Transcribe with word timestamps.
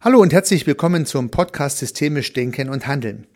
Hallo 0.00 0.20
und 0.20 0.32
herzlich 0.32 0.64
willkommen 0.64 1.06
zum 1.06 1.28
Podcast 1.32 1.78
Systemisch 1.78 2.32
Denken 2.32 2.68
und 2.68 2.86
Handeln. 2.86 3.26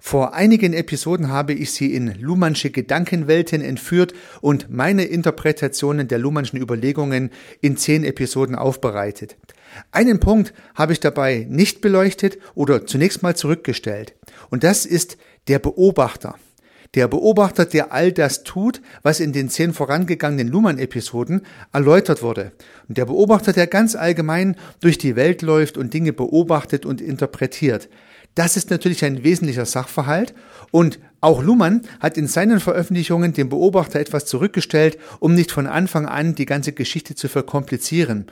Vor 0.00 0.32
einigen 0.32 0.72
Episoden 0.72 1.28
habe 1.28 1.52
ich 1.52 1.70
Sie 1.72 1.94
in 1.94 2.18
Luhmannsche 2.18 2.70
Gedankenwelten 2.70 3.60
entführt 3.60 4.14
und 4.40 4.70
meine 4.70 5.04
Interpretationen 5.04 6.08
der 6.08 6.18
Luhmannschen 6.18 6.58
Überlegungen 6.58 7.28
in 7.60 7.76
zehn 7.76 8.04
Episoden 8.04 8.54
aufbereitet. 8.54 9.36
Einen 9.90 10.18
Punkt 10.18 10.54
habe 10.74 10.94
ich 10.94 11.00
dabei 11.00 11.46
nicht 11.50 11.82
beleuchtet 11.82 12.38
oder 12.54 12.86
zunächst 12.86 13.22
mal 13.22 13.36
zurückgestellt. 13.36 14.14
Und 14.48 14.64
das 14.64 14.86
ist 14.86 15.18
der 15.46 15.58
Beobachter. 15.58 16.36
Der 16.94 17.08
Beobachter, 17.08 17.64
der 17.64 17.90
all 17.92 18.12
das 18.12 18.44
tut, 18.44 18.82
was 19.02 19.20
in 19.20 19.32
den 19.32 19.48
zehn 19.48 19.72
vorangegangenen 19.72 20.48
Luhmann-Episoden 20.48 21.40
erläutert 21.72 22.22
wurde. 22.22 22.52
Und 22.86 22.98
der 22.98 23.06
Beobachter, 23.06 23.54
der 23.54 23.66
ganz 23.66 23.96
allgemein 23.96 24.56
durch 24.80 24.98
die 24.98 25.16
Welt 25.16 25.40
läuft 25.40 25.78
und 25.78 25.94
Dinge 25.94 26.12
beobachtet 26.12 26.84
und 26.84 27.00
interpretiert. 27.00 27.88
Das 28.34 28.58
ist 28.58 28.70
natürlich 28.70 29.04
ein 29.04 29.24
wesentlicher 29.24 29.64
Sachverhalt 29.64 30.34
und 30.70 30.98
auch 31.20 31.42
Luhmann 31.42 31.82
hat 32.00 32.18
in 32.18 32.26
seinen 32.26 32.60
Veröffentlichungen 32.60 33.32
dem 33.32 33.48
Beobachter 33.48 34.00
etwas 34.00 34.26
zurückgestellt, 34.26 34.98
um 35.18 35.34
nicht 35.34 35.52
von 35.52 35.66
Anfang 35.66 36.06
an 36.06 36.34
die 36.34 36.46
ganze 36.46 36.72
Geschichte 36.72 37.14
zu 37.14 37.28
verkomplizieren. 37.28 38.26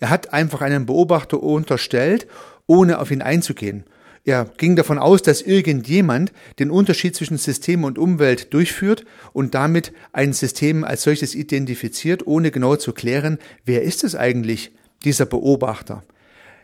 Er 0.00 0.10
hat 0.10 0.32
einfach 0.32 0.62
einen 0.62 0.86
Beobachter 0.86 1.42
unterstellt, 1.42 2.26
ohne 2.66 2.98
auf 2.98 3.10
ihn 3.10 3.22
einzugehen. 3.22 3.84
Er 4.24 4.44
ging 4.58 4.76
davon 4.76 4.98
aus, 4.98 5.22
dass 5.22 5.40
irgendjemand 5.40 6.32
den 6.58 6.70
Unterschied 6.70 7.16
zwischen 7.16 7.38
System 7.38 7.84
und 7.84 7.98
Umwelt 7.98 8.52
durchführt 8.52 9.04
und 9.32 9.54
damit 9.54 9.92
ein 10.12 10.32
System 10.32 10.84
als 10.84 11.02
solches 11.02 11.34
identifiziert, 11.34 12.26
ohne 12.26 12.50
genau 12.50 12.76
zu 12.76 12.92
klären, 12.92 13.38
wer 13.64 13.82
ist 13.82 14.04
es 14.04 14.14
eigentlich, 14.14 14.72
dieser 15.04 15.24
Beobachter. 15.24 16.02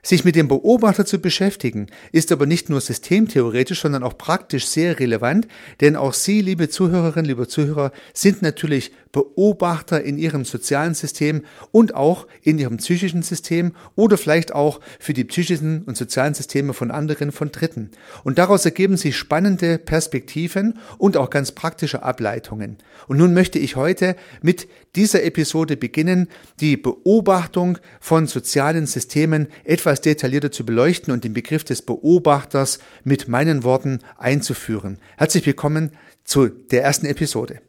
Sich 0.06 0.24
mit 0.24 0.36
dem 0.36 0.46
Beobachter 0.46 1.04
zu 1.04 1.18
beschäftigen, 1.18 1.88
ist 2.12 2.30
aber 2.30 2.46
nicht 2.46 2.70
nur 2.70 2.80
systemtheoretisch, 2.80 3.80
sondern 3.80 4.04
auch 4.04 4.16
praktisch 4.16 4.66
sehr 4.66 5.00
relevant, 5.00 5.48
denn 5.80 5.96
auch 5.96 6.14
Sie, 6.14 6.42
liebe 6.42 6.68
Zuhörerinnen, 6.68 7.26
liebe 7.26 7.48
Zuhörer, 7.48 7.90
sind 8.14 8.40
natürlich 8.40 8.92
Beobachter 9.10 10.04
in 10.04 10.16
Ihrem 10.16 10.44
sozialen 10.44 10.94
System 10.94 11.42
und 11.72 11.96
auch 11.96 12.28
in 12.42 12.58
Ihrem 12.58 12.76
psychischen 12.76 13.22
System 13.22 13.72
oder 13.96 14.16
vielleicht 14.16 14.54
auch 14.54 14.78
für 15.00 15.12
die 15.12 15.24
psychischen 15.24 15.82
und 15.84 15.96
sozialen 15.96 16.34
Systeme 16.34 16.72
von 16.72 16.92
anderen, 16.92 17.32
von 17.32 17.50
Dritten. 17.50 17.90
Und 18.22 18.38
daraus 18.38 18.64
ergeben 18.64 18.96
sich 18.96 19.16
spannende 19.16 19.78
Perspektiven 19.78 20.78
und 20.98 21.16
auch 21.16 21.30
ganz 21.30 21.50
praktische 21.50 22.04
Ableitungen. 22.04 22.76
Und 23.08 23.16
nun 23.16 23.34
möchte 23.34 23.58
ich 23.58 23.74
heute 23.74 24.14
mit 24.40 24.68
dieser 24.94 25.24
Episode 25.24 25.76
beginnen, 25.76 26.28
die 26.60 26.76
Beobachtung 26.76 27.78
von 28.00 28.26
sozialen 28.26 28.86
Systemen 28.86 29.48
etwas 29.64 29.95
etwas 29.96 30.02
detaillierter 30.02 30.52
zu 30.52 30.66
beleuchten 30.66 31.12
und 31.12 31.24
den 31.24 31.32
Begriff 31.32 31.64
des 31.64 31.80
Beobachters 31.80 32.80
mit 33.04 33.28
meinen 33.28 33.64
Worten 33.64 34.00
einzuführen. 34.18 34.98
Herzlich 35.16 35.46
willkommen 35.46 35.92
zu 36.24 36.48
der 36.48 36.82
ersten 36.82 37.06
Episode. 37.06 37.60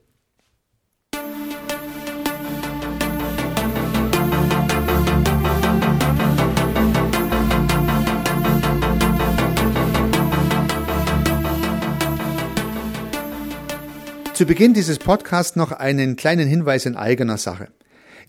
Zu 14.34 14.46
Beginn 14.46 14.74
dieses 14.74 15.00
Podcasts 15.00 15.56
noch 15.56 15.72
einen 15.72 16.16
kleinen 16.18 16.48
Hinweis 16.48 16.86
in 16.86 16.96
eigener 16.96 17.38
Sache. 17.38 17.70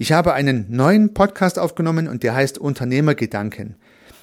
Ich 0.00 0.12
habe 0.12 0.32
einen 0.32 0.66
neuen 0.68 1.12
Podcast 1.12 1.58
aufgenommen 1.58 2.06
und 2.06 2.22
der 2.22 2.32
heißt 2.32 2.56
Unternehmergedanken. 2.58 3.74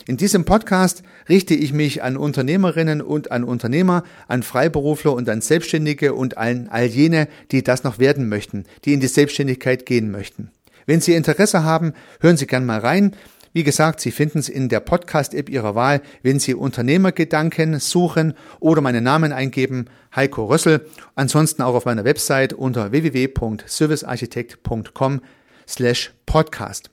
In 0.07 0.17
diesem 0.17 0.45
Podcast 0.45 1.01
richte 1.27 1.55
ich 1.55 1.73
mich 1.73 2.03
an 2.03 2.15
Unternehmerinnen 2.15 3.01
und 3.01 3.31
an 3.31 3.43
Unternehmer, 3.43 4.03
an 4.27 4.43
Freiberufler 4.43 5.13
und 5.13 5.27
an 5.27 5.41
Selbstständige 5.41 6.13
und 6.13 6.37
an 6.37 6.67
all 6.69 6.85
jene, 6.85 7.27
die 7.51 7.63
das 7.63 7.83
noch 7.83 7.97
werden 7.97 8.29
möchten, 8.29 8.65
die 8.85 8.93
in 8.93 8.99
die 8.99 9.07
Selbstständigkeit 9.07 9.87
gehen 9.87 10.11
möchten. 10.11 10.51
Wenn 10.85 11.01
Sie 11.01 11.15
Interesse 11.15 11.63
haben, 11.63 11.93
hören 12.19 12.37
Sie 12.37 12.45
gern 12.45 12.67
mal 12.67 12.77
rein. 12.79 13.15
Wie 13.51 13.63
gesagt, 13.63 13.99
Sie 13.99 14.11
finden 14.11 14.37
es 14.39 14.49
in 14.49 14.69
der 14.69 14.81
Podcast-App 14.81 15.49
Ihrer 15.49 15.73
Wahl, 15.73 16.03
wenn 16.21 16.39
Sie 16.39 16.53
Unternehmergedanken 16.53 17.79
suchen 17.79 18.35
oder 18.59 18.81
meinen 18.81 19.03
Namen 19.03 19.33
eingeben, 19.33 19.85
Heiko 20.15 20.45
Rössel. 20.45 20.87
Ansonsten 21.15 21.63
auch 21.63 21.73
auf 21.73 21.85
meiner 21.85 22.03
Website 22.03 22.53
unter 22.53 22.91
www.servicearchitekt.com 22.91 25.21
slash 25.67 26.13
podcast. 26.27 26.91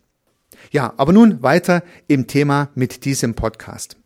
Ja, 0.71 0.95
aber 0.97 1.13
nun 1.13 1.43
weiter 1.43 1.83
im 2.09 2.27
Thema 2.27 2.71
mit 2.75 3.05
diesem 3.05 3.35
Podcast. 3.35 3.97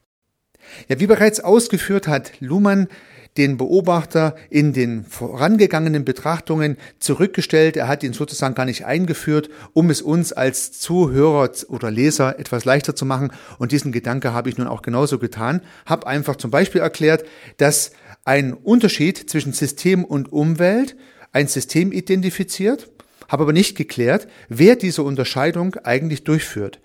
Ja, 0.89 0.99
wie 0.99 1.07
bereits 1.07 1.41
ausgeführt 1.41 2.09
hat 2.09 2.33
Luhmann 2.41 2.89
den 3.37 3.57
Beobachter 3.57 4.35
in 4.49 4.73
den 4.73 5.05
vorangegangenen 5.05 6.05
Betrachtungen 6.05 6.77
zurückgestellt. 6.99 7.77
Er 7.77 7.89
hat 7.89 8.03
ihn 8.03 8.13
sozusagen 8.13 8.55
gar 8.55 8.65
nicht 8.65 8.87
eingeführt, 8.87 9.51
um 9.73 9.91
es 9.91 10.03
uns 10.03 10.33
als 10.33 10.73
Zuhörer 10.73 11.51
oder 11.69 11.91
Leser 11.91 12.39
etwas 12.39 12.65
leichter 12.65 12.97
zu 12.97 13.05
machen. 13.05 13.33
Und 13.59 13.73
diesen 13.73 13.93
Gedanke 13.93 14.33
habe 14.33 14.49
ich 14.49 14.59
nun 14.59 14.67
auch 14.67 14.83
genauso 14.83 15.19
getan. 15.19 15.61
Habe 15.85 16.07
einfach 16.07 16.37
zum 16.37 16.51
Beispiel 16.51 16.81
erklärt, 16.81 17.25
dass 17.59 17.91
ein 18.25 18.55
Unterschied 18.55 19.31
zwischen 19.31 19.53
System 19.53 20.05
und 20.05 20.33
Umwelt 20.33 20.97
ein 21.33 21.49
System 21.49 21.93
identifiziert 21.93 22.89
habe 23.29 23.45
aber 23.45 23.53
nicht 23.53 23.77
geklärt, 23.77 24.29
wer 24.49 24.77
diese 24.77 25.03
Unterscheidung 25.03 25.75
eigentlich 25.85 26.25
durchführt. 26.25 26.81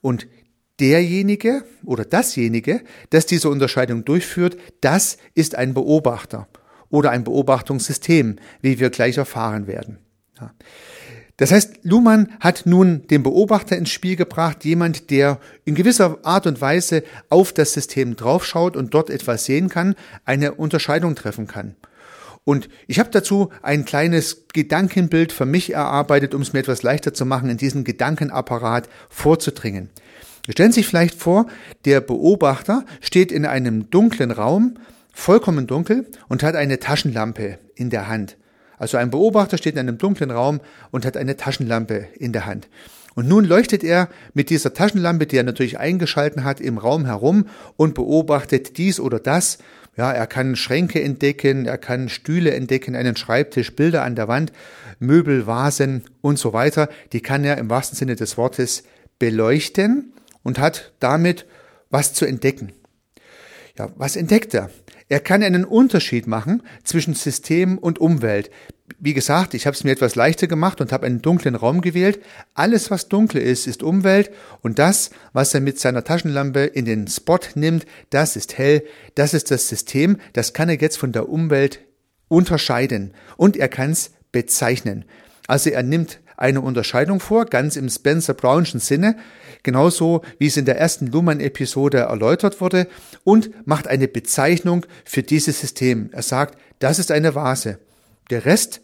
Und 0.00 0.26
derjenige 0.80 1.64
oder 1.84 2.04
dasjenige, 2.04 2.82
das 3.10 3.26
diese 3.26 3.50
Unterscheidung 3.50 4.04
durchführt, 4.04 4.56
das 4.80 5.18
ist 5.34 5.54
ein 5.54 5.74
Beobachter 5.74 6.48
oder 6.88 7.10
ein 7.10 7.24
Beobachtungssystem, 7.24 8.36
wie 8.62 8.80
wir 8.80 8.90
gleich 8.90 9.18
erfahren 9.18 9.66
werden. 9.66 9.98
Ja. 10.40 10.52
Das 11.40 11.52
heißt, 11.52 11.84
Luhmann 11.84 12.32
hat 12.38 12.66
nun 12.66 13.06
den 13.06 13.22
Beobachter 13.22 13.74
ins 13.78 13.88
Spiel 13.88 14.14
gebracht, 14.14 14.62
jemand, 14.66 15.10
der 15.10 15.40
in 15.64 15.74
gewisser 15.74 16.18
Art 16.22 16.46
und 16.46 16.60
Weise 16.60 17.02
auf 17.30 17.54
das 17.54 17.72
System 17.72 18.14
draufschaut 18.14 18.76
und 18.76 18.92
dort 18.92 19.08
etwas 19.08 19.46
sehen 19.46 19.70
kann, 19.70 19.94
eine 20.26 20.52
Unterscheidung 20.52 21.14
treffen 21.14 21.46
kann. 21.46 21.76
Und 22.50 22.68
ich 22.88 22.98
habe 22.98 23.10
dazu 23.12 23.50
ein 23.62 23.84
kleines 23.84 24.48
Gedankenbild 24.52 25.30
für 25.30 25.46
mich 25.46 25.72
erarbeitet, 25.72 26.34
um 26.34 26.42
es 26.42 26.52
mir 26.52 26.58
etwas 26.58 26.82
leichter 26.82 27.14
zu 27.14 27.24
machen, 27.24 27.48
in 27.48 27.58
diesen 27.58 27.84
Gedankenapparat 27.84 28.88
vorzudringen. 29.08 29.88
Stellen 30.48 30.72
Sie 30.72 30.80
sich 30.80 30.88
vielleicht 30.88 31.14
vor, 31.14 31.46
der 31.84 32.00
Beobachter 32.00 32.84
steht 33.00 33.30
in 33.30 33.46
einem 33.46 33.88
dunklen 33.90 34.32
Raum, 34.32 34.78
vollkommen 35.12 35.68
dunkel, 35.68 36.08
und 36.26 36.42
hat 36.42 36.56
eine 36.56 36.80
Taschenlampe 36.80 37.60
in 37.76 37.88
der 37.88 38.08
Hand. 38.08 38.36
Also 38.78 38.96
ein 38.96 39.10
Beobachter 39.10 39.56
steht 39.56 39.74
in 39.74 39.78
einem 39.78 39.98
dunklen 39.98 40.32
Raum 40.32 40.60
und 40.90 41.06
hat 41.06 41.16
eine 41.16 41.36
Taschenlampe 41.36 42.08
in 42.18 42.32
der 42.32 42.46
Hand. 42.46 42.68
Und 43.14 43.28
nun 43.28 43.44
leuchtet 43.44 43.84
er 43.84 44.08
mit 44.34 44.50
dieser 44.50 44.74
Taschenlampe, 44.74 45.26
die 45.26 45.36
er 45.36 45.44
natürlich 45.44 45.78
eingeschalten 45.78 46.42
hat, 46.42 46.60
im 46.60 46.78
Raum 46.78 47.06
herum 47.06 47.46
und 47.76 47.94
beobachtet 47.94 48.76
dies 48.76 48.98
oder 48.98 49.20
das 49.20 49.58
ja, 49.96 50.12
er 50.12 50.26
kann 50.26 50.56
Schränke 50.56 51.02
entdecken, 51.02 51.66
er 51.66 51.78
kann 51.78 52.08
Stühle 52.08 52.54
entdecken, 52.54 52.94
einen 52.96 53.16
Schreibtisch, 53.16 53.74
Bilder 53.74 54.02
an 54.02 54.14
der 54.14 54.28
Wand, 54.28 54.52
Möbel, 54.98 55.46
Vasen 55.46 56.04
und 56.20 56.38
so 56.38 56.52
weiter. 56.52 56.88
Die 57.12 57.20
kann 57.20 57.44
er 57.44 57.58
im 57.58 57.70
wahrsten 57.70 57.98
Sinne 57.98 58.16
des 58.16 58.36
Wortes 58.36 58.84
beleuchten 59.18 60.12
und 60.42 60.58
hat 60.58 60.92
damit 61.00 61.46
was 61.90 62.14
zu 62.14 62.24
entdecken. 62.24 62.72
Ja, 63.78 63.90
was 63.96 64.16
entdeckt 64.16 64.54
er? 64.54 64.70
Er 65.08 65.20
kann 65.20 65.42
einen 65.42 65.64
Unterschied 65.64 66.26
machen 66.26 66.62
zwischen 66.84 67.14
System 67.14 67.78
und 67.78 67.98
Umwelt. 67.98 68.50
Wie 68.98 69.14
gesagt, 69.14 69.54
ich 69.54 69.66
habe 69.66 69.74
es 69.74 69.84
mir 69.84 69.92
etwas 69.92 70.14
leichter 70.14 70.46
gemacht 70.46 70.80
und 70.80 70.92
habe 70.92 71.06
einen 71.06 71.22
dunklen 71.22 71.54
Raum 71.54 71.80
gewählt. 71.80 72.20
Alles, 72.54 72.90
was 72.90 73.08
dunkel 73.08 73.40
ist, 73.40 73.66
ist 73.66 73.82
Umwelt 73.82 74.30
und 74.62 74.78
das, 74.78 75.10
was 75.32 75.54
er 75.54 75.60
mit 75.60 75.78
seiner 75.78 76.04
Taschenlampe 76.04 76.64
in 76.64 76.84
den 76.84 77.06
Spot 77.06 77.38
nimmt, 77.54 77.86
das 78.10 78.36
ist 78.36 78.58
hell, 78.58 78.82
das 79.14 79.34
ist 79.34 79.50
das 79.50 79.68
System, 79.68 80.18
das 80.32 80.52
kann 80.52 80.68
er 80.68 80.80
jetzt 80.80 80.98
von 80.98 81.12
der 81.12 81.28
Umwelt 81.28 81.80
unterscheiden 82.28 83.12
und 83.36 83.56
er 83.56 83.68
kann 83.68 83.92
es 83.92 84.12
bezeichnen. 84.32 85.04
Also 85.46 85.70
er 85.70 85.82
nimmt 85.82 86.20
eine 86.36 86.62
Unterscheidung 86.62 87.20
vor, 87.20 87.44
ganz 87.44 87.76
im 87.76 87.88
Spencer 87.88 88.34
Brownschen 88.34 88.80
Sinne, 88.80 89.16
genauso 89.62 90.22
wie 90.38 90.46
es 90.46 90.56
in 90.56 90.64
der 90.64 90.78
ersten 90.78 91.06
Luhmann-Episode 91.06 91.98
erläutert 91.98 92.60
wurde, 92.60 92.86
und 93.24 93.50
macht 93.66 93.86
eine 93.86 94.08
Bezeichnung 94.08 94.86
für 95.04 95.22
dieses 95.22 95.60
System. 95.60 96.08
Er 96.12 96.22
sagt, 96.22 96.58
das 96.78 96.98
ist 96.98 97.10
eine 97.10 97.34
Vase. 97.34 97.78
Der 98.30 98.44
Rest, 98.44 98.80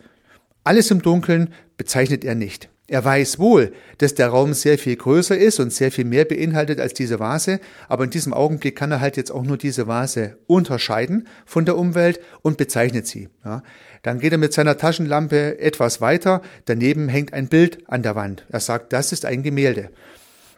alles 0.64 0.90
im 0.90 1.02
Dunkeln, 1.02 1.54
bezeichnet 1.76 2.24
er 2.24 2.34
nicht. 2.34 2.68
Er 2.88 3.04
weiß 3.04 3.40
wohl, 3.40 3.72
dass 3.98 4.14
der 4.14 4.28
Raum 4.28 4.54
sehr 4.54 4.78
viel 4.78 4.94
größer 4.94 5.36
ist 5.36 5.58
und 5.58 5.72
sehr 5.72 5.90
viel 5.90 6.04
mehr 6.04 6.24
beinhaltet 6.24 6.78
als 6.80 6.94
diese 6.94 7.18
Vase, 7.18 7.58
aber 7.88 8.04
in 8.04 8.10
diesem 8.10 8.32
Augenblick 8.32 8.76
kann 8.76 8.92
er 8.92 9.00
halt 9.00 9.16
jetzt 9.16 9.32
auch 9.32 9.42
nur 9.42 9.56
diese 9.56 9.88
Vase 9.88 10.38
unterscheiden 10.46 11.26
von 11.44 11.64
der 11.64 11.76
Umwelt 11.76 12.20
und 12.42 12.58
bezeichnet 12.58 13.08
sie. 13.08 13.28
Ja. 13.44 13.64
Dann 14.02 14.20
geht 14.20 14.30
er 14.30 14.38
mit 14.38 14.52
seiner 14.52 14.78
Taschenlampe 14.78 15.58
etwas 15.58 16.00
weiter, 16.00 16.42
daneben 16.66 17.08
hängt 17.08 17.32
ein 17.32 17.48
Bild 17.48 17.78
an 17.88 18.04
der 18.04 18.14
Wand. 18.14 18.46
Er 18.48 18.60
sagt, 18.60 18.92
das 18.92 19.10
ist 19.10 19.24
ein 19.24 19.42
Gemälde. 19.42 19.90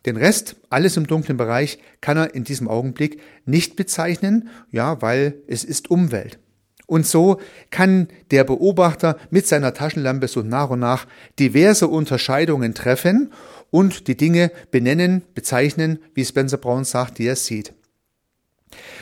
Den 0.05 0.19
Rest, 0.19 0.57
alles 0.69 0.99
im 0.99 1.07
dunklen 1.07 1.39
Bereich, 1.39 1.79
kann 2.03 2.19
er 2.19 2.35
in 2.35 2.45
diesem 2.45 2.69
Augenblick 2.69 3.21
nicht 3.47 3.75
bezeichnen, 3.75 4.51
ja, 4.71 5.01
weil 5.01 5.35
es 5.47 5.65
ist 5.65 5.91
Umwelt. 5.91 6.39
Und 6.89 7.07
so 7.07 7.39
kann 7.71 8.09
der 8.31 8.45
Beobachter 8.45 9.19
mit 9.29 9.47
seiner 9.47 9.75
Taschenlampe 9.75 10.27
so 10.27 10.41
nach 10.41 10.71
und 10.71 10.81
nach 10.81 11.07
diverse 11.39 11.87
Unterscheidungen 11.87 12.75
treffen 12.75 13.31
und 13.71 14.09
die 14.09 14.17
Dinge 14.17 14.51
benennen, 14.71 15.23
bezeichnen, 15.35 15.99
wie 16.15 16.25
Spencer 16.25 16.57
Brown 16.57 16.85
sagt, 16.85 17.19
die 17.19 17.27
er 17.27 17.37
sieht. 17.37 17.75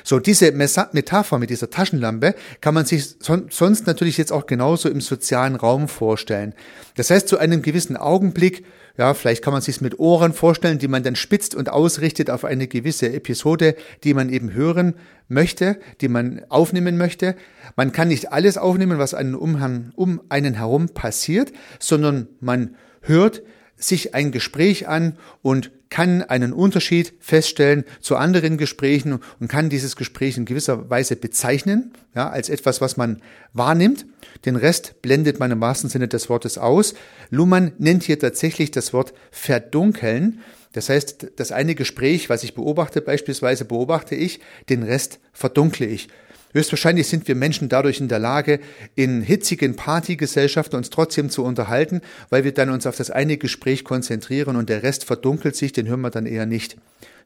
So, 0.05 0.19
diese 0.19 0.53
Metapher 0.53 1.39
mit 1.39 1.51
dieser 1.51 1.71
Taschenlampe 1.71 2.35
kann 2.61 2.75
man 2.75 2.87
sich 2.87 3.17
sonst 3.21 3.87
natürlich 3.87 4.17
jetzt 4.19 4.33
auch 4.33 4.47
genauso 4.47 4.89
im 4.89 5.01
sozialen 5.01 5.57
Raum 5.57 5.89
vorstellen. 5.89 6.55
Das 6.97 7.11
heißt, 7.11 7.29
zu 7.29 7.39
einem 7.39 7.63
gewissen 7.63 7.97
Augenblick, 7.97 8.65
ja, 8.97 9.13
vielleicht 9.13 9.45
kann 9.45 9.53
man 9.53 9.63
sich 9.63 9.81
mit 9.81 9.99
Ohren 9.99 10.33
vorstellen, 10.33 10.79
die 10.79 10.89
man 10.89 11.03
dann 11.03 11.17
spitzt 11.17 11.55
und 11.55 11.69
ausrichtet 11.69 12.31
auf 12.31 12.45
eine 12.45 12.67
gewisse 12.67 13.13
Episode, 13.13 13.77
die 14.05 14.15
man 14.15 14.31
eben 14.31 14.55
hören 14.55 14.95
möchte, 15.29 15.79
die 16.01 16.09
man 16.09 16.43
aufnehmen 16.49 16.97
möchte. 16.97 17.37
Man 17.77 17.93
kann 17.93 18.09
nicht 18.09 18.33
alles 18.33 18.57
aufnehmen, 18.57 18.99
was 18.99 19.12
einen 19.12 19.35
um, 19.35 19.93
um 19.97 20.23
einen 20.29 20.55
herum 20.55 20.89
passiert, 20.89 21.53
sondern 21.79 22.29
man 22.41 22.77
hört 23.03 23.43
sich 23.77 24.15
ein 24.15 24.33
Gespräch 24.33 24.89
an 24.89 25.19
und 25.43 25.71
kann 25.88 26.23
einen 26.23 26.53
Unterschied 26.53 27.15
feststellen 27.21 27.85
zu 28.00 28.17
anderen 28.17 28.59
Gesprächen 28.59 29.21
und 29.41 29.49
kann 29.49 29.69
dieses 29.69 29.97
Gespräch 29.97 30.37
in 30.37 30.44
gewisser 30.44 30.91
Weise 30.91 31.17
bezeichnen, 31.17 31.93
ja, 32.15 32.29
als 32.29 32.49
etwas, 32.49 32.81
was 32.81 32.97
man 32.97 33.23
wahrnimmt. 33.53 34.06
Den 34.44 34.56
Rest 34.56 35.00
blendet 35.03 35.38
man 35.38 35.50
im 35.50 35.61
wahrsten 35.61 35.91
Sinne 35.91 36.09
des 36.09 36.29
Wortes 36.29 36.59
aus. 36.59 36.94
Luhmann 37.31 37.73
nennt 37.79 38.03
hier 38.03 38.19
tatsächlich 38.19 38.71
das 38.71 38.93
Wort 38.93 39.12
verdunkeln. 39.31 40.41
Das 40.73 40.88
heißt, 40.88 41.29
das 41.37 41.53
eine 41.53 41.75
Gespräch, 41.75 42.29
was 42.29 42.43
ich 42.43 42.55
beobachte, 42.55 43.00
beispielsweise 43.00 43.65
beobachte 43.65 44.15
ich, 44.15 44.41
den 44.69 44.83
Rest 44.83 45.21
verdunkle 45.33 45.87
ich. 45.87 46.09
Höchstwahrscheinlich 46.53 47.07
sind 47.07 47.29
wir 47.29 47.35
Menschen 47.35 47.69
dadurch 47.69 48.01
in 48.01 48.09
der 48.09 48.19
Lage, 48.19 48.61
in 48.95 49.21
hitzigen 49.23 49.77
Partygesellschaften 49.77 50.77
uns 50.77 50.91
trotzdem 50.91 51.29
zu 51.29 51.45
unterhalten, 51.45 52.01
weil 52.31 52.45
wir 52.45 52.53
dann 52.53 52.71
uns 52.71 52.87
auf 52.87 52.97
das 52.97 53.11
eine 53.11 53.37
Gespräch 53.37 53.85
konzentrieren 53.85 54.57
und 54.57 54.69
der 54.69 54.83
Rest 54.83 55.05
verdunkelt 55.05 55.57
sich, 55.57 55.73
den 55.73 55.87
hören 55.87 56.01
wir 56.01 56.11
dann 56.11 56.27
eher 56.27 56.47
nicht. 56.47 56.77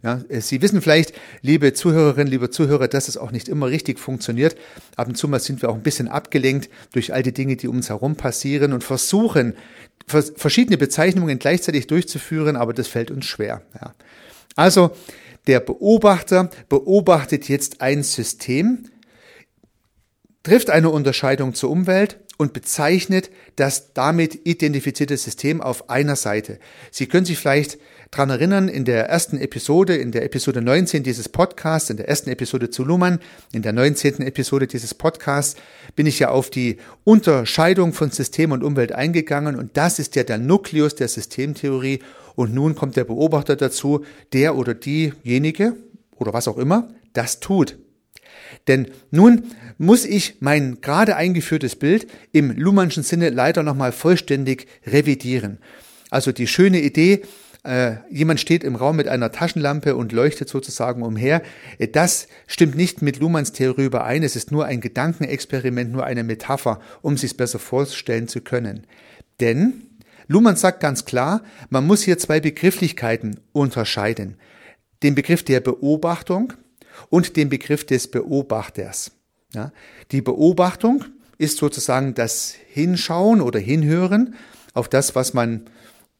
Ja, 0.03 0.19
Sie 0.31 0.63
wissen 0.63 0.81
vielleicht, 0.81 1.13
liebe 1.43 1.75
Zuhörerinnen, 1.75 2.27
liebe 2.27 2.49
Zuhörer, 2.49 2.89
dass 2.89 3.09
es 3.09 3.19
auch 3.19 3.33
nicht 3.33 3.49
immer 3.49 3.69
richtig 3.69 3.99
funktioniert. 3.99 4.57
Ab 4.97 5.09
und 5.09 5.17
zu 5.17 5.29
mal 5.29 5.41
sind 5.41 5.61
wir 5.61 5.69
auch 5.69 5.75
ein 5.75 5.83
bisschen 5.83 6.09
abgelenkt 6.09 6.71
durch 6.93 7.13
all 7.13 7.23
die 7.23 7.35
Dinge, 7.35 7.57
die 7.57 7.69
um 7.69 7.77
uns 7.77 7.91
herum 7.91 8.17
passieren 8.17 8.73
und 8.73 8.83
versuchen, 8.83 9.55
verschiedene 10.07 10.79
Bezeichnungen 10.79 11.39
gleichzeitig 11.39 11.87
durchzuführen, 11.87 12.57
aber 12.57 12.73
das 12.73 12.89
fällt 12.89 13.11
uns 13.11 13.27
schwer. 13.27 13.63
Ja. 13.81 13.95
Also, 14.57 14.91
der 15.47 15.61
Beobachter 15.61 16.51
beobachtet 16.69 17.49
jetzt 17.49 17.81
ein 17.81 18.03
System, 18.03 18.87
trifft 20.43 20.71
eine 20.71 20.91
Unterscheidung 20.91 21.55
zur 21.55 21.71
Umwelt 21.71 22.19
und 22.39 22.55
bezeichnet 22.55 23.31
das 23.57 23.93
damit 23.93 24.47
identifizierte 24.47 25.17
System 25.19 25.61
auf 25.61 25.91
einer 25.91 26.17
Seite. 26.17 26.59
Sie 26.91 27.07
können 27.07 27.27
sich 27.27 27.39
vielleicht 27.39 27.79
dran 28.11 28.31
erinnern, 28.31 28.69
in 28.69 28.87
der 28.87 29.09
ersten 29.09 29.37
Episode, 29.37 29.95
in 29.97 30.11
der 30.11 30.25
Episode 30.25 30.63
19 30.63 31.03
dieses 31.03 31.29
Podcasts, 31.29 31.91
in 31.91 31.99
der 31.99 32.09
ersten 32.09 32.31
Episode 32.31 32.71
zu 32.71 32.83
Luhmann, 32.83 33.21
in 33.53 33.61
der 33.61 33.75
19. 33.75 34.23
Episode 34.23 34.67
dieses 34.67 34.95
Podcasts, 34.95 35.57
bin 35.95 36.07
ich 36.07 36.19
ja 36.19 36.31
auf 36.31 36.49
die 36.49 36.79
Unterscheidung 37.05 37.93
von 37.93 38.11
System 38.11 38.53
und 38.53 38.65
Umwelt 38.65 38.93
eingegangen 38.93 39.57
und 39.57 39.77
das 39.77 39.99
ist 39.99 40.17
ja 40.17 40.25
der 40.25 40.39
Nukleus 40.39 40.95
der 40.95 41.09
Systemtheorie 41.09 42.01
und 42.35 42.55
nun 42.55 42.75
kommt 42.75 42.97
der 42.97 43.05
Beobachter 43.05 43.55
dazu, 43.55 44.05
der 44.33 44.57
oder 44.57 44.73
diejenige 44.73 45.77
oder 46.17 46.33
was 46.33 46.49
auch 46.49 46.57
immer 46.57 46.89
das 47.13 47.41
tut. 47.41 47.77
Denn 48.69 48.89
nun 49.11 49.45
muss 49.79 50.05
ich 50.05 50.37
mein 50.41 50.81
gerade 50.81 51.17
eingeführtes 51.17 51.77
Bild 51.77 52.07
im 52.33 52.51
Luhmannschen 52.51 53.03
Sinne 53.03 53.31
leider 53.31 53.63
nochmal 53.63 53.93
vollständig 53.93 54.67
revidieren. 54.87 55.59
Also 56.11 56.33
die 56.33 56.47
schöne 56.47 56.81
Idee, 56.81 57.23
äh, 57.63 57.97
jemand 58.11 58.41
steht 58.41 58.65
im 58.65 58.75
Raum 58.75 58.97
mit 58.97 59.07
einer 59.09 59.33
Taschenlampe 59.33 59.95
und 59.95 60.13
leuchtet 60.13 60.49
sozusagen 60.49 61.03
umher, 61.03 61.43
äh, 61.79 61.89
das 61.89 62.27
stimmt 62.47 62.75
nicht 62.75 63.03
mit 63.03 63.19
Luhmanns 63.19 63.53
Theorie 63.53 63.85
überein. 63.85 64.23
Es 64.23 64.37
ist 64.37 64.51
nur 64.51 64.65
ein 64.67 64.81
Gedankenexperiment, 64.81 65.93
nur 65.93 66.05
eine 66.05 66.25
Metapher, 66.25 66.81
um 67.03 67.17
sich 67.17 67.37
besser 67.37 67.59
vorstellen 67.59 68.29
zu 68.29 68.41
können. 68.41 68.87
Denn 69.41 69.87
Luhmann 70.27 70.57
sagt 70.57 70.81
ganz 70.81 71.05
klar, 71.05 71.43
man 71.71 71.87
muss 71.87 72.03
hier 72.03 72.19
zwei 72.19 72.41
Begrifflichkeiten 72.41 73.41
unterscheiden. 73.53 74.37
Den 75.03 75.15
Begriff 75.15 75.43
der 75.43 75.61
Beobachtung, 75.61 76.53
und 77.09 77.37
den 77.37 77.49
Begriff 77.49 77.85
des 77.85 78.11
Beobachters. 78.11 79.13
Ja, 79.55 79.73
die 80.13 80.23
Beobachtung 80.23 81.05
ist 81.39 81.57
sozusagen 81.57 82.15
das 82.15 82.55
Hinschauen 82.69 83.41
oder 83.41 83.59
Hinhören 83.59 84.35
auf 84.75 84.89
das, 84.89 85.15
was 85.15 85.35
man 85.35 85.63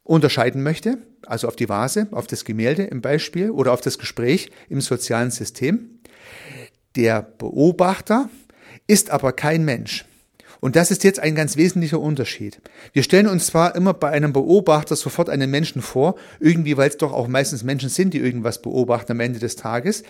unterscheiden 0.03 0.63
möchte, 0.63 0.99
also 1.27 1.47
auf 1.47 1.57
die 1.57 1.69
Vase, 1.69 2.09
auf 2.11 2.27
das 2.27 2.45
Gemälde 2.45 2.85
im 2.85 3.01
Beispiel 3.01 3.51
oder 3.51 3.73
auf 3.73 3.81
das 3.81 3.99
Gespräch 3.99 4.51
im 4.69 4.81
sozialen 4.81 5.31
System. 5.31 6.01
Der 6.97 7.23
Beobachter 7.23 8.29
ist 8.87 9.11
aber 9.11 9.33
kein 9.33 9.65
Mensch. 9.65 10.05
Und 10.61 10.77
das 10.77 10.91
ist 10.91 11.05
jetzt 11.05 11.21
ein 11.21 11.35
ganz 11.35 11.57
wesentlicher 11.57 11.99
Unterschied. 11.99 12.61
Wir 12.93 13.03
stellen 13.03 13.27
uns 13.27 13.47
zwar 13.47 13.75
immer 13.75 13.95
bei 13.95 14.11
einem 14.11 14.33
Beobachter 14.33 14.95
sofort 14.95 15.31
einen 15.31 15.51
Menschen 15.51 15.81
vor, 15.81 16.17
irgendwie, 16.39 16.77
weil 16.77 16.91
es 16.91 16.99
doch 16.99 17.13
auch 17.13 17.29
meistens 17.29 17.65
Menschen 17.65 17.89
sind, 17.89 18.13
die 18.13 18.19
irgendwas 18.19 18.61
beobachten 18.61 19.13
am 19.13 19.21
Ende 19.21 19.39
des 19.39 19.57
Tages, 19.57 20.03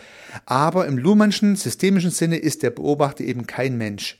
aber 0.46 0.86
im 0.86 0.98
Luhmannschen 0.98 1.54
systemischen 1.56 2.10
Sinne 2.10 2.36
ist 2.36 2.62
der 2.62 2.70
Beobachter 2.70 3.24
eben 3.24 3.46
kein 3.46 3.78
Mensch. 3.78 4.18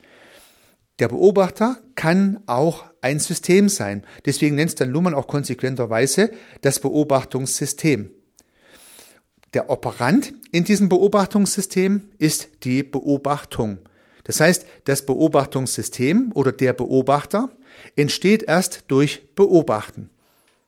Der 1.00 1.08
Beobachter 1.08 1.78
kann 1.94 2.40
auch 2.46 2.84
ein 3.00 3.18
System 3.18 3.68
sein. 3.68 4.04
Deswegen 4.26 4.54
nennt 4.54 4.68
es 4.68 4.74
dann 4.74 4.90
Luhmann 4.90 5.14
auch 5.14 5.26
konsequenterweise 5.26 6.30
das 6.60 6.78
Beobachtungssystem. 6.78 8.10
Der 9.54 9.70
Operant 9.70 10.34
in 10.52 10.64
diesem 10.64 10.88
Beobachtungssystem 10.88 12.02
ist 12.18 12.50
die 12.64 12.82
Beobachtung. 12.82 13.78
Das 14.24 14.40
heißt, 14.40 14.66
das 14.84 15.06
Beobachtungssystem 15.06 16.32
oder 16.34 16.52
der 16.52 16.72
Beobachter 16.72 17.50
entsteht 17.96 18.42
erst 18.42 18.84
durch 18.88 19.34
Beobachten. 19.34 20.10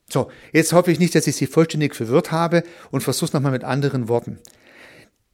So, 0.08 0.30
jetzt 0.52 0.72
hoffe 0.72 0.92
ich 0.92 0.98
nicht, 0.98 1.14
dass 1.14 1.26
ich 1.26 1.36
Sie 1.36 1.46
vollständig 1.46 1.94
verwirrt 1.94 2.32
habe 2.32 2.64
und 2.90 3.02
versuche 3.02 3.26
es 3.26 3.32
nochmal 3.32 3.52
mit 3.52 3.64
anderen 3.64 4.08
Worten. 4.08 4.38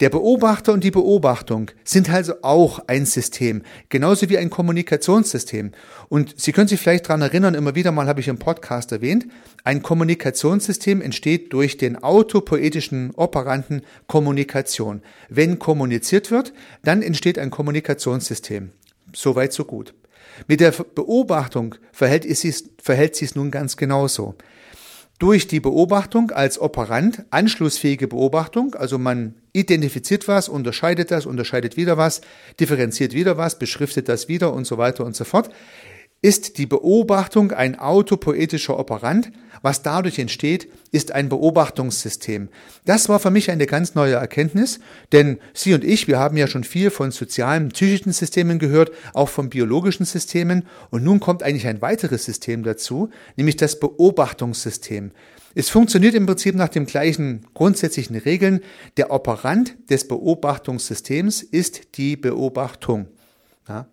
Der 0.01 0.11
Beobachter 0.11 0.73
und 0.73 0.85
die 0.85 0.93
Beobachtung 0.93 1.73
sind 1.83 2.09
also 2.09 2.35
auch 2.43 2.79
ein 2.87 3.05
System, 3.05 3.63
genauso 3.89 4.29
wie 4.29 4.39
ein 4.39 4.49
Kommunikationssystem. 4.49 5.73
Und 6.09 6.41
Sie 6.41 6.53
können 6.53 6.69
sich 6.69 6.79
vielleicht 6.79 7.07
daran 7.07 7.23
erinnern, 7.23 7.55
immer 7.55 7.75
wieder 7.75 7.91
mal 7.91 8.07
habe 8.07 8.21
ich 8.21 8.29
im 8.29 8.39
Podcast 8.39 8.93
erwähnt, 8.93 9.27
ein 9.65 9.83
Kommunikationssystem 9.83 11.03
entsteht 11.03 11.53
durch 11.53 11.79
den 11.79 12.01
autopoetischen 12.01 13.11
Operanten 13.17 13.83
Kommunikation. 14.07 15.03
Wenn 15.29 15.59
kommuniziert 15.59 16.31
wird, 16.31 16.53
dann 16.85 17.03
entsteht 17.03 17.37
ein 17.37 17.51
Kommunikationssystem. 17.51 18.71
Soweit, 19.13 19.53
so 19.53 19.65
gut. 19.65 19.95
Mit 20.47 20.61
der 20.61 20.71
Beobachtung 20.71 21.75
verhält 21.91 22.25
es 22.25 22.43
sich, 22.43 22.63
verhält 22.81 23.17
sich 23.17 23.35
nun 23.35 23.51
ganz 23.51 23.77
genauso 23.77 24.37
durch 25.19 25.49
die 25.49 25.61
Beobachtung 25.61 26.31
als 26.31 26.61
Operant, 26.61 27.25
anschlussfähige 27.31 28.07
Beobachtung, 28.07 28.75
also 28.75 28.99
man 28.99 29.35
identifiziert 29.59 30.29
was, 30.29 30.49
unterscheidet 30.49 31.11
das, 31.11 31.27
unterscheidet 31.27 31.77
wieder 31.77 31.97
was, 31.97 32.21
differenziert 32.61 33.13
wieder 33.13 33.37
was, 33.37 33.59
beschriftet 33.59 34.09
das 34.09 34.29
wieder 34.29 34.53
und 34.53 34.67
so 34.67 34.79
weiter 34.79 35.05
und 35.05 35.17
so 35.17 35.25
fort, 35.25 35.51
ist 36.21 36.59
die 36.59 36.67
Beobachtung 36.67 37.53
ein 37.53 37.79
autopoetischer 37.79 38.79
Operant. 38.79 39.31
Was 39.63 39.83
dadurch 39.83 40.19
entsteht, 40.19 40.69
ist 40.93 41.13
ein 41.13 41.29
Beobachtungssystem. 41.29 42.49
Das 42.85 43.09
war 43.09 43.19
für 43.19 43.31
mich 43.31 43.51
eine 43.51 43.67
ganz 43.67 43.95
neue 43.95 44.15
Erkenntnis, 44.15 44.79
denn 45.13 45.39
Sie 45.53 45.75
und 45.75 45.85
ich, 45.85 46.07
wir 46.07 46.19
haben 46.19 46.37
ja 46.37 46.47
schon 46.47 46.65
viel 46.65 46.91
von 46.91 47.11
sozialen, 47.11 47.71
psychischen 47.71 48.13
Systemen 48.13 48.59
gehört, 48.59 48.93
auch 49.15 49.29
von 49.29 49.51
biologischen 49.51 50.07
Systemen. 50.07 50.67
Und 50.91 51.03
nun 51.03 51.19
kommt 51.19 51.43
eigentlich 51.43 51.67
ein 51.67 51.83
weiteres 51.83 52.25
System 52.25 52.63
dazu, 52.63 53.11
nämlich 53.37 53.57
das 53.57 53.81
Beobachtungssystem. 53.81 55.11
Es 55.55 55.71
funktioniert 55.71 56.15
im 56.15 56.27
Prinzip 56.27 56.55
nach 56.55 56.69
den 56.69 56.87
gleichen 56.87 57.47
grundsätzlichen 57.55 58.17
Regeln. 58.17 58.61
Der 58.97 59.11
Operant 59.11 59.77
des 59.91 60.07
Beobachtungssystems 60.07 61.43
ist 61.43 61.97
die 61.97 62.17
Beobachtung. 62.17 63.09
Ja, 63.69 63.89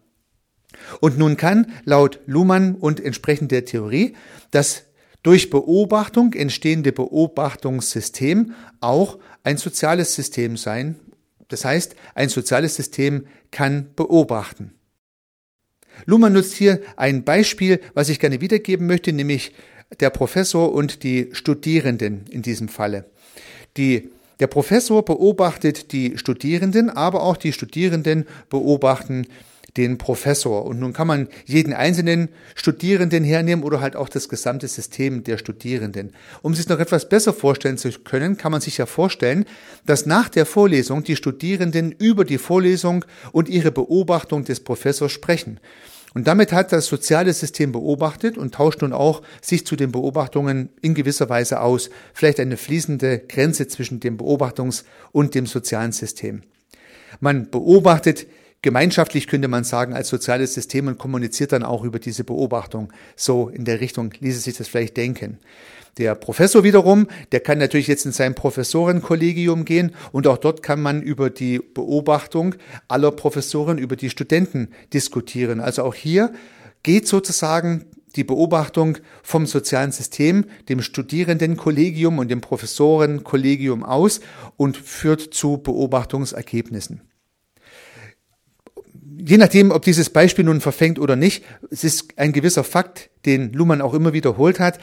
und 0.99 1.17
nun 1.17 1.37
kann 1.37 1.71
laut 1.83 2.19
Luhmann 2.25 2.75
und 2.75 2.99
entsprechend 2.99 3.51
der 3.51 3.65
Theorie 3.65 4.15
das 4.51 4.83
durch 5.23 5.49
Beobachtung 5.49 6.33
entstehende 6.33 6.91
Beobachtungssystem 6.91 8.53
auch 8.79 9.17
ein 9.43 9.57
soziales 9.57 10.13
System 10.13 10.55
sein. 10.55 10.99
Das 11.47 11.65
heißt, 11.65 11.95
ein 12.13 12.29
soziales 12.29 12.75
System 12.75 13.25
kann 13.51 13.89
beobachten. 13.95 14.73
Luhmann 16.05 16.33
nutzt 16.33 16.53
hier 16.53 16.81
ein 16.97 17.23
Beispiel, 17.23 17.79
was 17.93 18.09
ich 18.09 18.19
gerne 18.19 18.41
wiedergeben 18.41 18.85
möchte, 18.85 19.13
nämlich 19.13 19.53
der 19.99 20.09
Professor 20.09 20.73
und 20.73 21.03
die 21.03 21.29
Studierenden 21.31 22.25
in 22.29 22.41
diesem 22.41 22.69
Falle. 22.69 23.05
Die, 23.77 24.09
der 24.39 24.47
Professor 24.47 25.03
beobachtet 25.03 25.91
die 25.91 26.17
Studierenden, 26.17 26.89
aber 26.89 27.23
auch 27.23 27.37
die 27.37 27.53
Studierenden 27.53 28.25
beobachten 28.49 29.27
den 29.77 29.97
Professor. 29.97 30.65
Und 30.65 30.79
nun 30.79 30.93
kann 30.93 31.07
man 31.07 31.27
jeden 31.45 31.73
einzelnen 31.73 32.29
Studierenden 32.55 33.23
hernehmen 33.23 33.63
oder 33.63 33.81
halt 33.81 33.95
auch 33.95 34.09
das 34.09 34.29
gesamte 34.29 34.67
System 34.67 35.23
der 35.23 35.37
Studierenden. 35.37 36.13
Um 36.41 36.53
sich 36.53 36.69
noch 36.69 36.79
etwas 36.79 37.09
besser 37.09 37.33
vorstellen 37.33 37.77
zu 37.77 37.91
können, 37.91 38.37
kann 38.37 38.51
man 38.51 38.61
sich 38.61 38.77
ja 38.77 38.85
vorstellen, 38.85 39.45
dass 39.85 40.05
nach 40.05 40.29
der 40.29 40.45
Vorlesung 40.45 41.03
die 41.03 41.15
Studierenden 41.15 41.91
über 41.91 42.23
die 42.23 42.37
Vorlesung 42.37 43.03
und 43.31 43.49
ihre 43.49 43.71
Beobachtung 43.71 44.45
des 44.45 44.61
Professors 44.61 45.11
sprechen. 45.11 45.59
Und 46.15 46.27
damit 46.27 46.53
hat 46.53 46.71
das 46.71 46.85
soziale 46.85 47.33
System 47.33 47.73
beobachtet 47.73 48.37
und 48.37 48.55
tauscht 48.55 48.81
nun 48.81 48.93
auch 48.93 49.21
sich 49.41 49.65
zu 49.67 49.75
den 49.75 49.91
Beobachtungen 49.91 50.69
in 50.81 50.95
gewisser 50.95 51.27
Weise 51.27 51.59
aus. 51.59 51.89
Vielleicht 52.13 52.39
eine 52.39 52.55
fließende 52.55 53.19
Grenze 53.19 53.67
zwischen 53.67 53.99
dem 53.99 54.17
Beobachtungs- 54.17 54.85
und 55.11 55.35
dem 55.35 55.45
sozialen 55.45 55.91
System. 55.91 56.43
Man 57.19 57.51
beobachtet 57.51 58.27
gemeinschaftlich 58.65 59.27
könnte 59.27 59.47
man 59.47 59.63
sagen 59.63 59.93
als 59.93 60.09
soziales 60.09 60.55
System 60.55 60.87
und 60.87 60.97
kommuniziert 60.97 61.51
dann 61.51 61.61
auch 61.61 61.83
über 61.83 61.99
diese 61.99 62.23
Beobachtung. 62.23 62.91
So 63.15 63.47
in 63.49 63.63
der 63.63 63.79
Richtung 63.79 64.11
ließe 64.19 64.39
sich 64.39 64.57
das 64.57 64.67
vielleicht 64.67 64.97
denken. 64.97 65.37
Der 65.99 66.15
Professor 66.15 66.63
wiederum, 66.63 67.07
der 67.31 67.41
kann 67.41 67.59
natürlich 67.59 67.85
jetzt 67.85 68.07
in 68.07 68.11
sein 68.11 68.33
Professorenkollegium 68.33 69.65
gehen 69.65 69.93
und 70.11 70.25
auch 70.25 70.39
dort 70.39 70.63
kann 70.63 70.81
man 70.81 71.03
über 71.03 71.29
die 71.29 71.59
Beobachtung 71.59 72.55
aller 72.87 73.11
Professoren, 73.11 73.77
über 73.77 73.95
die 73.95 74.09
Studenten 74.09 74.69
diskutieren. 74.91 75.59
Also 75.59 75.83
auch 75.83 75.93
hier 75.93 76.33
geht 76.81 77.07
sozusagen 77.07 77.85
die 78.15 78.23
Beobachtung 78.23 78.97
vom 79.21 79.45
sozialen 79.45 79.91
System, 79.91 80.45
dem 80.69 80.81
Studierendenkollegium 80.81 82.17
und 82.17 82.31
dem 82.31 82.41
Professorenkollegium 82.41 83.83
aus 83.83 84.21
und 84.57 84.75
führt 84.75 85.21
zu 85.21 85.59
Beobachtungsergebnissen 85.59 87.01
je 89.17 89.37
nachdem, 89.37 89.71
ob 89.71 89.83
dieses 89.83 90.09
Beispiel 90.09 90.45
nun 90.45 90.61
verfängt 90.61 90.99
oder 90.99 91.15
nicht, 91.15 91.43
es 91.69 91.83
ist 91.83 92.17
ein 92.17 92.33
gewisser 92.33 92.63
Fakt, 92.63 93.09
den 93.25 93.53
Luhmann 93.53 93.81
auch 93.81 93.93
immer 93.93 94.13
wiederholt 94.13 94.59
hat. 94.59 94.79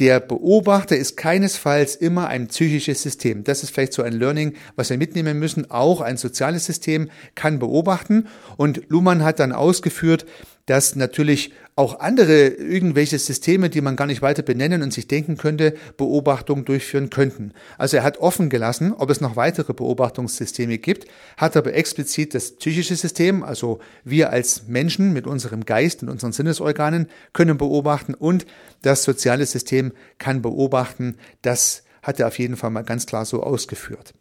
Der 0.00 0.18
Beobachter 0.18 0.96
ist 0.96 1.16
keinesfalls 1.16 1.94
immer 1.94 2.26
ein 2.26 2.48
psychisches 2.48 3.02
System. 3.02 3.44
Das 3.44 3.62
ist 3.62 3.72
vielleicht 3.72 3.92
so 3.92 4.02
ein 4.02 4.12
Learning, 4.12 4.54
was 4.74 4.90
wir 4.90 4.98
mitnehmen 4.98 5.38
müssen. 5.38 5.70
Auch 5.70 6.00
ein 6.00 6.16
soziales 6.16 6.66
System 6.66 7.10
kann 7.36 7.60
beobachten. 7.60 8.26
Und 8.56 8.82
Luhmann 8.88 9.22
hat 9.22 9.38
dann 9.38 9.52
ausgeführt, 9.52 10.26
dass 10.66 10.96
natürlich 10.96 11.52
auch 11.76 11.98
andere 11.98 12.46
irgendwelche 12.46 13.18
Systeme, 13.18 13.68
die 13.68 13.80
man 13.80 13.96
gar 13.96 14.06
nicht 14.06 14.22
weiter 14.22 14.42
benennen 14.42 14.82
und 14.82 14.92
sich 14.92 15.08
denken 15.08 15.36
könnte, 15.36 15.74
Beobachtungen 15.96 16.64
durchführen 16.64 17.10
könnten. 17.10 17.52
Also 17.78 17.96
er 17.96 18.04
hat 18.04 18.18
offen 18.18 18.48
gelassen, 18.48 18.92
ob 18.92 19.10
es 19.10 19.20
noch 19.20 19.34
weitere 19.34 19.74
Beobachtungssysteme 19.74 20.78
gibt, 20.78 21.08
hat 21.36 21.56
aber 21.56 21.74
explizit 21.74 22.34
das 22.34 22.52
psychische 22.52 22.94
System, 22.94 23.42
also 23.42 23.80
wir 24.04 24.30
als 24.30 24.68
Menschen 24.68 25.12
mit 25.12 25.26
unserem 25.26 25.64
Geist 25.64 26.02
und 26.02 26.08
unseren 26.08 26.32
Sinnesorganen 26.32 27.08
können 27.32 27.58
beobachten 27.58 28.14
und 28.14 28.46
das 28.82 29.02
soziale 29.02 29.46
System 29.46 29.92
kann 30.18 30.42
beobachten. 30.42 31.16
Das 31.42 31.82
hat 32.02 32.20
er 32.20 32.28
auf 32.28 32.38
jeden 32.38 32.56
Fall 32.56 32.70
mal 32.70 32.84
ganz 32.84 33.06
klar 33.06 33.24
so 33.24 33.42
ausgeführt. 33.42 34.14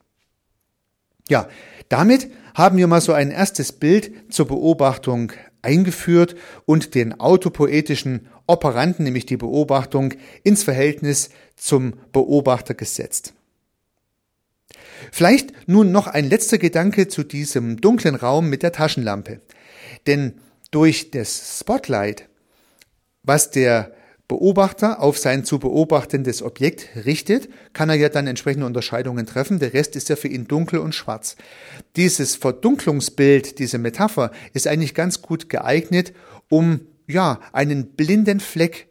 Ja, 1.29 1.47
damit 1.89 2.29
haben 2.55 2.77
wir 2.77 2.87
mal 2.87 3.01
so 3.01 3.13
ein 3.13 3.31
erstes 3.31 3.71
Bild 3.71 4.11
zur 4.33 4.47
Beobachtung 4.47 5.31
eingeführt 5.63 6.35
und 6.65 6.93
den 6.93 7.19
autopoetischen 7.19 8.27
Operanten, 8.45 9.03
nämlich 9.03 9.25
die 9.25 9.37
Beobachtung, 9.37 10.13
ins 10.43 10.63
Verhältnis 10.63 11.29
zum 11.55 11.93
Beobachter 12.11 12.73
gesetzt. 12.73 13.33
Vielleicht 15.11 15.67
nun 15.67 15.91
noch 15.91 16.07
ein 16.07 16.29
letzter 16.29 16.57
Gedanke 16.57 17.07
zu 17.07 17.23
diesem 17.23 17.81
dunklen 17.81 18.15
Raum 18.15 18.49
mit 18.49 18.63
der 18.63 18.71
Taschenlampe. 18.71 19.41
Denn 20.07 20.39
durch 20.71 21.11
das 21.11 21.59
Spotlight, 21.59 22.27
was 23.23 23.51
der 23.51 23.93
Beobachter 24.27 25.01
auf 25.01 25.17
sein 25.17 25.43
zu 25.43 25.59
beobachtendes 25.59 26.41
Objekt 26.41 26.89
richtet, 27.05 27.49
kann 27.73 27.89
er 27.89 27.95
ja 27.95 28.09
dann 28.09 28.25
entsprechende 28.25 28.65
Unterscheidungen 28.65 29.25
treffen. 29.25 29.59
Der 29.59 29.73
Rest 29.73 29.95
ist 29.95 30.09
ja 30.09 30.15
für 30.15 30.29
ihn 30.29 30.47
dunkel 30.47 30.79
und 30.79 30.95
schwarz. 30.95 31.35
Dieses 31.97 32.35
Verdunklungsbild, 32.35 33.59
diese 33.59 33.77
Metapher 33.77 34.31
ist 34.53 34.67
eigentlich 34.67 34.93
ganz 34.93 35.21
gut 35.21 35.49
geeignet, 35.49 36.13
um 36.49 36.81
ja 37.05 37.41
einen 37.51 37.87
blinden 37.87 38.39
Fleck 38.39 38.87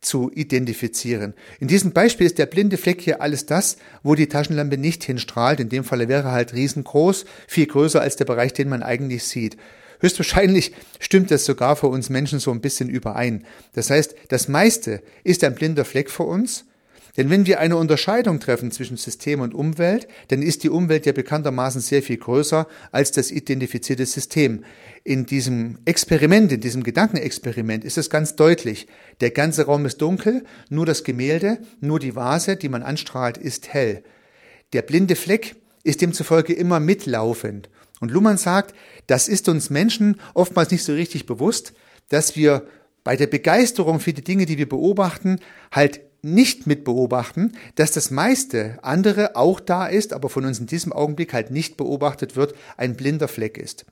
zu 0.00 0.30
identifizieren. 0.34 1.34
In 1.58 1.68
diesem 1.68 1.92
Beispiel 1.92 2.26
ist 2.26 2.38
der 2.38 2.46
blinde 2.46 2.76
Fleck 2.76 3.00
hier 3.00 3.20
alles 3.20 3.46
das, 3.46 3.76
wo 4.02 4.14
die 4.14 4.28
Taschenlampe 4.28 4.78
nicht 4.78 5.04
hinstrahlt. 5.04 5.60
In 5.60 5.68
dem 5.68 5.84
Falle 5.84 6.08
wäre 6.08 6.28
er 6.28 6.32
halt 6.32 6.54
riesengroß, 6.54 7.24
viel 7.48 7.66
größer 7.66 8.00
als 8.00 8.16
der 8.16 8.24
Bereich, 8.24 8.52
den 8.52 8.68
man 8.68 8.82
eigentlich 8.82 9.24
sieht. 9.24 9.56
Höchstwahrscheinlich 10.00 10.72
stimmt 11.00 11.30
das 11.30 11.44
sogar 11.44 11.76
für 11.76 11.88
uns 11.88 12.10
Menschen 12.10 12.38
so 12.38 12.50
ein 12.50 12.60
bisschen 12.60 12.88
überein. 12.88 13.44
Das 13.74 13.90
heißt, 13.90 14.14
das 14.28 14.48
meiste 14.48 15.02
ist 15.24 15.44
ein 15.44 15.54
blinder 15.54 15.84
Fleck 15.84 16.10
für 16.10 16.24
uns. 16.24 16.64
Denn 17.16 17.30
wenn 17.30 17.46
wir 17.46 17.60
eine 17.60 17.76
Unterscheidung 17.76 18.40
treffen 18.40 18.70
zwischen 18.70 18.98
System 18.98 19.40
und 19.40 19.54
Umwelt, 19.54 20.06
dann 20.28 20.42
ist 20.42 20.64
die 20.64 20.68
Umwelt 20.68 21.06
ja 21.06 21.12
bekanntermaßen 21.12 21.80
sehr 21.80 22.02
viel 22.02 22.18
größer 22.18 22.66
als 22.92 23.10
das 23.10 23.30
identifizierte 23.30 24.04
System. 24.04 24.64
In 25.02 25.24
diesem 25.24 25.78
Experiment, 25.86 26.52
in 26.52 26.60
diesem 26.60 26.82
Gedankenexperiment 26.82 27.84
ist 27.84 27.96
es 27.96 28.10
ganz 28.10 28.36
deutlich. 28.36 28.86
Der 29.20 29.30
ganze 29.30 29.64
Raum 29.64 29.86
ist 29.86 30.02
dunkel, 30.02 30.44
nur 30.68 30.84
das 30.84 31.04
Gemälde, 31.04 31.58
nur 31.80 31.98
die 31.98 32.14
Vase, 32.16 32.56
die 32.56 32.68
man 32.68 32.82
anstrahlt, 32.82 33.38
ist 33.38 33.72
hell. 33.72 34.02
Der 34.74 34.82
blinde 34.82 35.16
Fleck 35.16 35.56
ist 35.84 36.02
demzufolge 36.02 36.52
immer 36.52 36.80
mitlaufend. 36.80 37.70
Und 38.00 38.10
Luhmann 38.10 38.36
sagt, 38.36 38.74
das 39.06 39.28
ist 39.28 39.48
uns 39.48 39.70
Menschen 39.70 40.20
oftmals 40.34 40.70
nicht 40.70 40.84
so 40.84 40.92
richtig 40.92 41.26
bewusst, 41.26 41.72
dass 42.08 42.36
wir 42.36 42.66
bei 43.04 43.16
der 43.16 43.26
Begeisterung 43.26 44.00
für 44.00 44.12
die 44.12 44.24
Dinge, 44.24 44.46
die 44.46 44.58
wir 44.58 44.68
beobachten, 44.68 45.40
halt 45.70 46.00
nicht 46.22 46.66
mit 46.66 46.84
beobachten, 46.84 47.52
dass 47.76 47.92
das 47.92 48.10
meiste 48.10 48.78
andere 48.82 49.36
auch 49.36 49.60
da 49.60 49.86
ist, 49.86 50.12
aber 50.12 50.28
von 50.28 50.44
uns 50.44 50.58
in 50.58 50.66
diesem 50.66 50.92
Augenblick 50.92 51.32
halt 51.32 51.50
nicht 51.50 51.76
beobachtet 51.76 52.36
wird, 52.36 52.54
ein 52.76 52.96
blinder 52.96 53.28
Fleck 53.28 53.58
ist. 53.58 53.86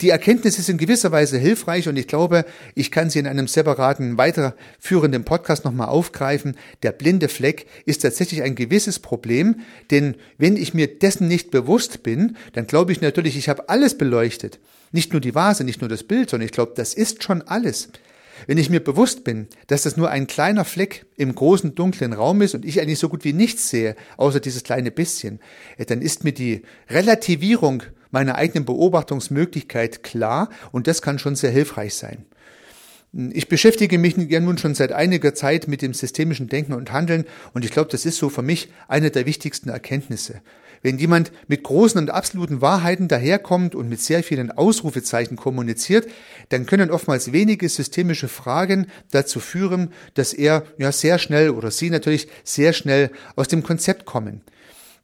Die 0.00 0.08
Erkenntnis 0.08 0.58
ist 0.58 0.70
in 0.70 0.78
gewisser 0.78 1.12
Weise 1.12 1.36
hilfreich 1.36 1.86
und 1.86 1.96
ich 1.96 2.06
glaube, 2.06 2.46
ich 2.74 2.90
kann 2.90 3.10
sie 3.10 3.18
in 3.18 3.26
einem 3.26 3.46
separaten, 3.46 4.16
weiterführenden 4.16 5.24
Podcast 5.24 5.66
nochmal 5.66 5.88
aufgreifen. 5.88 6.56
Der 6.82 6.92
blinde 6.92 7.28
Fleck 7.28 7.66
ist 7.84 8.00
tatsächlich 8.00 8.42
ein 8.42 8.54
gewisses 8.54 8.98
Problem, 8.98 9.60
denn 9.90 10.14
wenn 10.38 10.56
ich 10.56 10.72
mir 10.72 10.98
dessen 10.98 11.28
nicht 11.28 11.50
bewusst 11.50 12.02
bin, 12.02 12.36
dann 12.54 12.66
glaube 12.66 12.92
ich 12.92 13.02
natürlich, 13.02 13.36
ich 13.36 13.50
habe 13.50 13.68
alles 13.68 13.98
beleuchtet. 13.98 14.58
Nicht 14.90 15.12
nur 15.12 15.20
die 15.20 15.34
Vase, 15.34 15.64
nicht 15.64 15.82
nur 15.82 15.90
das 15.90 16.04
Bild, 16.04 16.30
sondern 16.30 16.46
ich 16.46 16.52
glaube, 16.52 16.72
das 16.76 16.94
ist 16.94 17.22
schon 17.22 17.42
alles. 17.42 17.90
Wenn 18.46 18.56
ich 18.56 18.70
mir 18.70 18.80
bewusst 18.80 19.22
bin, 19.22 19.48
dass 19.66 19.82
das 19.82 19.98
nur 19.98 20.08
ein 20.08 20.26
kleiner 20.26 20.64
Fleck 20.64 21.04
im 21.16 21.34
großen 21.34 21.74
dunklen 21.74 22.14
Raum 22.14 22.40
ist 22.40 22.54
und 22.54 22.64
ich 22.64 22.80
eigentlich 22.80 22.98
so 22.98 23.10
gut 23.10 23.24
wie 23.24 23.34
nichts 23.34 23.68
sehe, 23.68 23.96
außer 24.16 24.40
dieses 24.40 24.62
kleine 24.62 24.90
bisschen, 24.90 25.40
dann 25.86 26.00
ist 26.00 26.24
mir 26.24 26.32
die 26.32 26.62
Relativierung 26.88 27.82
meiner 28.10 28.36
eigenen 28.36 28.64
Beobachtungsmöglichkeit 28.64 30.02
klar 30.02 30.50
und 30.72 30.86
das 30.86 31.02
kann 31.02 31.18
schon 31.18 31.36
sehr 31.36 31.50
hilfreich 31.50 31.94
sein. 31.94 32.26
Ich 33.12 33.48
beschäftige 33.48 33.98
mich 33.98 34.16
ja 34.16 34.38
nun 34.38 34.56
schon 34.56 34.76
seit 34.76 34.92
einiger 34.92 35.34
Zeit 35.34 35.66
mit 35.66 35.82
dem 35.82 35.94
systemischen 35.94 36.48
Denken 36.48 36.74
und 36.74 36.92
Handeln 36.92 37.24
und 37.54 37.64
ich 37.64 37.72
glaube, 37.72 37.90
das 37.90 38.06
ist 38.06 38.18
so 38.18 38.28
für 38.28 38.42
mich 38.42 38.72
eine 38.86 39.10
der 39.10 39.26
wichtigsten 39.26 39.68
Erkenntnisse. 39.68 40.42
Wenn 40.82 40.98
jemand 40.98 41.30
mit 41.46 41.62
großen 41.62 42.00
und 42.00 42.10
absoluten 42.10 42.62
Wahrheiten 42.62 43.08
daherkommt 43.08 43.74
und 43.74 43.88
mit 43.88 44.00
sehr 44.00 44.22
vielen 44.22 44.50
Ausrufezeichen 44.50 45.36
kommuniziert, 45.36 46.08
dann 46.48 46.66
können 46.66 46.90
oftmals 46.90 47.32
wenige 47.32 47.68
systemische 47.68 48.28
Fragen 48.28 48.86
dazu 49.10 49.40
führen, 49.40 49.92
dass 50.14 50.32
er 50.32 50.64
ja 50.78 50.90
sehr 50.90 51.18
schnell 51.18 51.50
oder 51.50 51.70
sie 51.70 51.90
natürlich 51.90 52.28
sehr 52.44 52.72
schnell 52.72 53.10
aus 53.36 53.48
dem 53.48 53.62
Konzept 53.62 54.06
kommen. 54.06 54.40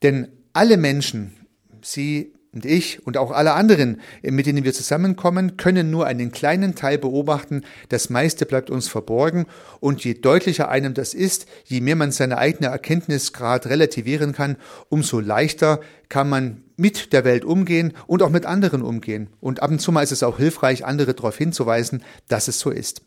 Denn 0.02 0.28
alle 0.52 0.78
Menschen, 0.78 1.34
sie 1.82 2.32
und 2.56 2.64
ich 2.64 3.06
und 3.06 3.18
auch 3.18 3.32
alle 3.32 3.52
anderen, 3.52 4.00
mit 4.22 4.46
denen 4.46 4.64
wir 4.64 4.72
zusammenkommen, 4.72 5.58
können 5.58 5.90
nur 5.90 6.06
einen 6.06 6.32
kleinen 6.32 6.74
Teil 6.74 6.96
beobachten. 6.96 7.64
Das 7.90 8.08
meiste 8.08 8.46
bleibt 8.46 8.70
uns 8.70 8.88
verborgen. 8.88 9.44
Und 9.78 10.02
je 10.04 10.14
deutlicher 10.14 10.70
einem 10.70 10.94
das 10.94 11.12
ist, 11.12 11.46
je 11.66 11.82
mehr 11.82 11.96
man 11.96 12.12
seine 12.12 12.38
eigene 12.38 12.68
Erkenntnisgrad 12.70 13.66
relativieren 13.66 14.32
kann, 14.32 14.56
umso 14.88 15.20
leichter 15.20 15.80
kann 16.08 16.30
man 16.30 16.62
mit 16.78 17.12
der 17.12 17.26
Welt 17.26 17.44
umgehen 17.44 17.92
und 18.06 18.22
auch 18.22 18.30
mit 18.30 18.46
anderen 18.46 18.80
umgehen. 18.80 19.28
Und 19.40 19.62
ab 19.62 19.70
und 19.70 19.80
zu 19.80 19.92
mal 19.92 20.02
ist 20.02 20.12
es 20.12 20.22
auch 20.22 20.38
hilfreich, 20.38 20.86
andere 20.86 21.12
darauf 21.12 21.36
hinzuweisen, 21.36 22.02
dass 22.26 22.48
es 22.48 22.58
so 22.58 22.70
ist. 22.70 23.02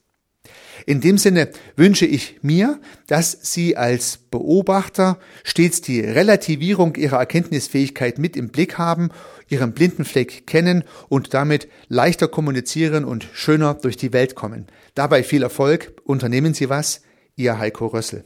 In 0.86 1.02
dem 1.02 1.18
Sinne 1.18 1.50
wünsche 1.76 2.06
ich 2.06 2.40
mir, 2.42 2.80
dass 3.08 3.38
Sie 3.42 3.78
als 3.78 4.18
Beobachter 4.18 5.18
stets 5.44 5.82
die 5.82 6.00
Relativierung 6.02 6.96
Ihrer 6.96 7.18
Erkenntnisfähigkeit 7.18 8.18
mit 8.18 8.38
im 8.38 8.50
Blick 8.50 8.78
haben, 8.78 9.10
Ihren 9.50 9.74
blinden 9.74 10.06
Fleck 10.06 10.48
kennen 10.48 10.84
und 11.08 11.34
damit 11.34 11.68
leichter 11.88 12.28
kommunizieren 12.28 13.06
und 13.06 13.28
schöner 13.34 13.74
durch 13.74 13.98
die 13.98 14.14
Welt 14.14 14.36
kommen. 14.36 14.68
Dabei 14.96 15.24
viel 15.24 15.44
Erfolg, 15.44 15.94
unternehmen 16.04 16.54
Sie 16.54 16.70
was, 16.70 17.02
Ihr 17.36 17.58
Heiko 17.58 17.88
Rössel. 17.88 18.26